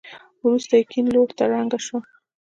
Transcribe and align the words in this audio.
وروسته 0.43 0.75
کيڼ 0.91 1.05
لورته 1.15 1.43
ړنګه 1.51 1.79
شوه. 1.85 1.99